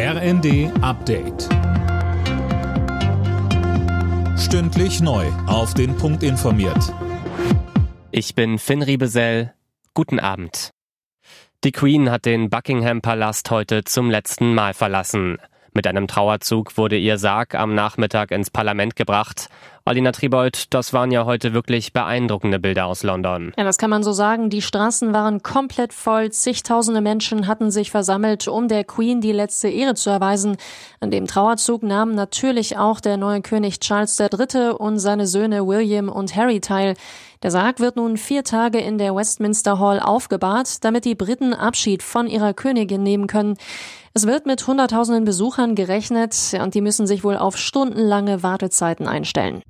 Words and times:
RND 0.00 0.70
Update. 0.80 1.48
Stündlich 4.38 5.00
neu. 5.00 5.26
Auf 5.48 5.74
den 5.74 5.96
Punkt 5.96 6.22
informiert. 6.22 6.94
Ich 8.12 8.36
bin 8.36 8.60
Finn 8.60 8.82
Riebesell. 8.82 9.54
Guten 9.94 10.20
Abend. 10.20 10.70
Die 11.64 11.72
Queen 11.72 12.12
hat 12.12 12.26
den 12.26 12.48
Buckingham 12.48 13.00
Palast 13.00 13.50
heute 13.50 13.82
zum 13.82 14.08
letzten 14.08 14.54
Mal 14.54 14.72
verlassen. 14.72 15.38
Mit 15.74 15.88
einem 15.88 16.06
Trauerzug 16.06 16.78
wurde 16.78 16.96
ihr 16.96 17.18
Sarg 17.18 17.56
am 17.56 17.74
Nachmittag 17.74 18.30
ins 18.30 18.50
Parlament 18.50 18.94
gebracht. 18.94 19.48
Alina 19.88 20.12
Tribold, 20.12 20.74
das 20.74 20.92
waren 20.92 21.10
ja 21.10 21.24
heute 21.24 21.54
wirklich 21.54 21.94
beeindruckende 21.94 22.58
Bilder 22.58 22.84
aus 22.84 23.04
London. 23.04 23.54
Ja, 23.56 23.64
das 23.64 23.78
kann 23.78 23.88
man 23.88 24.02
so 24.02 24.12
sagen. 24.12 24.50
Die 24.50 24.60
Straßen 24.60 25.14
waren 25.14 25.42
komplett 25.42 25.94
voll. 25.94 26.30
Zigtausende 26.30 27.00
Menschen 27.00 27.46
hatten 27.46 27.70
sich 27.70 27.90
versammelt, 27.90 28.48
um 28.48 28.68
der 28.68 28.84
Queen 28.84 29.22
die 29.22 29.32
letzte 29.32 29.68
Ehre 29.68 29.94
zu 29.94 30.10
erweisen. 30.10 30.58
An 31.00 31.10
dem 31.10 31.26
Trauerzug 31.26 31.82
nahmen 31.82 32.14
natürlich 32.14 32.76
auch 32.76 33.00
der 33.00 33.16
neue 33.16 33.40
König 33.40 33.80
Charles 33.80 34.20
III. 34.20 34.72
und 34.76 34.98
seine 34.98 35.26
Söhne 35.26 35.66
William 35.66 36.10
und 36.10 36.36
Harry 36.36 36.60
teil. 36.60 36.92
Der 37.42 37.50
Sarg 37.50 37.80
wird 37.80 37.96
nun 37.96 38.18
vier 38.18 38.44
Tage 38.44 38.80
in 38.80 38.98
der 38.98 39.14
Westminster 39.14 39.78
Hall 39.78 40.00
aufgebahrt, 40.00 40.84
damit 40.84 41.06
die 41.06 41.14
Briten 41.14 41.54
Abschied 41.54 42.02
von 42.02 42.26
ihrer 42.26 42.52
Königin 42.52 43.02
nehmen 43.02 43.26
können. 43.26 43.56
Es 44.12 44.26
wird 44.26 44.46
mit 44.46 44.66
Hunderttausenden 44.66 45.24
Besuchern 45.24 45.76
gerechnet 45.76 46.34
und 46.60 46.74
die 46.74 46.80
müssen 46.80 47.06
sich 47.06 47.22
wohl 47.22 47.36
auf 47.36 47.56
stundenlange 47.56 48.42
Wartezeiten 48.42 49.06
einstellen. 49.06 49.62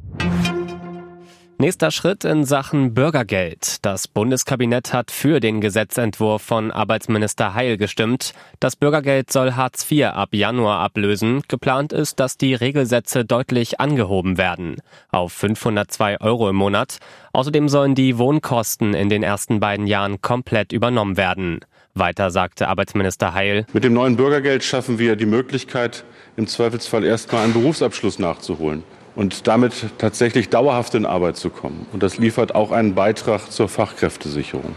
Nächster 1.61 1.91
Schritt 1.91 2.25
in 2.25 2.45
Sachen 2.45 2.95
Bürgergeld. 2.95 3.85
Das 3.85 4.07
Bundeskabinett 4.07 4.93
hat 4.93 5.11
für 5.11 5.41
den 5.41 5.61
Gesetzentwurf 5.61 6.41
von 6.41 6.71
Arbeitsminister 6.71 7.53
Heil 7.53 7.77
gestimmt. 7.77 8.33
Das 8.61 8.77
Bürgergeld 8.77 9.33
soll 9.33 9.55
Hartz 9.55 9.85
IV 9.91 10.05
ab 10.05 10.29
Januar 10.31 10.79
ablösen. 10.79 11.43
Geplant 11.49 11.93
ist, 11.93 12.21
dass 12.21 12.37
die 12.37 12.55
Regelsätze 12.55 13.25
deutlich 13.25 13.81
angehoben 13.81 14.39
werden. 14.39 14.77
Auf 15.11 15.33
502 15.33 16.21
Euro 16.21 16.49
im 16.49 16.55
Monat. 16.55 16.99
Außerdem 17.33 17.69
sollen 17.69 17.97
die 17.97 18.19
Wohnkosten 18.19 18.95
in 18.95 19.09
den 19.09 19.25
ersten 19.25 19.59
beiden 19.59 19.89
Jahren 19.89 20.23
komplett 20.23 20.73
übernommen 20.73 21.17
werden. 21.17 21.59
Weiter 21.93 22.31
sagte 22.31 22.69
Arbeitsminister 22.69 23.35
Heil. 23.35 23.67
Mit 23.73 23.83
dem 23.83 23.95
neuen 23.95 24.17
Bürgergeld 24.17 24.63
schaffen 24.63 25.01
wir 25.01 25.17
die 25.17 25.27
Möglichkeit, 25.27 26.05
im 26.37 26.47
Zweifelsfall 26.47 27.03
erstmal 27.03 27.43
einen 27.43 27.53
Berufsabschluss 27.53 28.21
nachzuholen 28.21 28.85
und 29.19 29.49
damit 29.49 29.73
tatsächlich 29.99 30.49
dauerhaft 30.49 30.95
in 30.95 31.05
Arbeit 31.05 31.37
zu 31.37 31.51
kommen. 31.51 31.87
Und 31.93 32.05
das 32.05 32.19
liefert 32.19 32.55
auch 32.55 32.71
einen 32.71 32.95
Beitrag 32.95 33.51
zur 33.51 33.69
Fachkräftesicherung. 33.69 34.77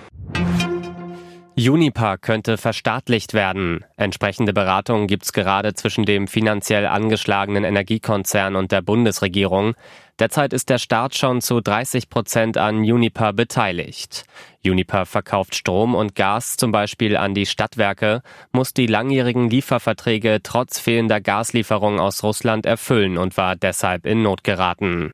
Unipa 1.70 2.18
könnte 2.18 2.58
verstaatlicht 2.58 3.34
werden. 3.34 3.84
Entsprechende 3.98 4.54
Beratungen 4.54 5.08
gibt's 5.08 5.34
gerade 5.34 5.74
zwischen 5.74 6.06
dem 6.06 6.28
finanziell 6.28 6.88
angeschlagenen 6.88 7.64
Energiekonzern 7.64 8.56
und 8.56 8.72
der 8.72 8.82
Bundesregierung. 8.82 9.76
Derzeit 10.20 10.54
ist 10.54 10.70
der 10.70 10.78
Staat 10.78 11.16
schon 11.16 11.42
zu 11.42 11.62
30 11.62 12.10
Prozent 12.10 12.58
an 12.58 12.78
Unipa 12.78 13.32
beteiligt. 13.32 14.24
Unipa 14.64 15.06
verkauft 15.06 15.56
Strom 15.56 15.94
und 15.94 16.16
Gas 16.16 16.58
zum 16.58 16.72
Beispiel 16.72 17.18
an 17.18 17.34
die 17.34 17.46
Stadtwerke, 17.46 18.22
muss 18.52 18.74
die 18.74 18.88
langjährigen 18.88 19.50
Lieferverträge 19.50 20.40
trotz 20.44 20.80
fehlender 20.80 21.20
Gaslieferungen 21.20 22.00
aus 22.00 22.24
Russland 22.24 22.66
erfüllen 22.66 23.18
und 23.18 23.36
war 23.38 23.56
deshalb 23.56 24.06
in 24.06 24.22
Not 24.22 24.44
geraten. 24.44 25.12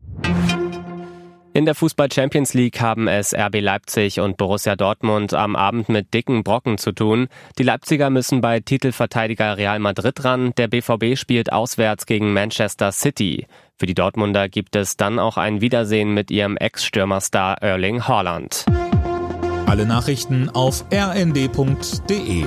In 1.58 1.66
der 1.66 1.73
Fußball 1.73 2.11
Champions 2.11 2.53
League 2.53 2.80
haben 2.81 3.08
es 3.08 3.33
RB 3.33 3.61
Leipzig 3.61 4.19
und 4.19 4.38
Borussia 4.38 4.75
Dortmund 4.75 5.33
am 5.33 5.55
Abend 5.55 5.89
mit 5.89 6.14
dicken 6.14 6.44
Brocken 6.44 6.77
zu 6.77 6.91
tun. 6.91 7.30
Die 7.58 7.64
Leipziger 7.64 8.11
müssen 8.11 8.41
bei 8.41 8.59
Titelverteidiger 8.59 9.58
Real 9.58 9.80
Madrid 9.80 10.23
ran. 10.23 10.52
Der 10.58 10.67
BVB 10.67 11.17
spielt 11.17 11.52
auswärts 11.52 12.05
gegen 12.05 12.31
Manchester 12.31 12.91
City. 12.91 13.47
Für 13.75 13.88
die 13.88 13.95
Dortmunder 13.95 14.49
gibt 14.49 14.75
es 14.75 14.97
dann 14.97 15.17
auch 15.17 15.38
ein 15.38 15.59
Wiedersehen 15.59 16.14
mit 16.14 16.30
ihrem 16.30 16.58
Ex-Stürmerstar 16.58 17.59
Erling 17.64 18.08
Haaland. 18.08 18.64
Alle 19.65 19.87
Nachrichten 19.87 20.52
auf 20.52 20.86
rnd.de 20.93 22.45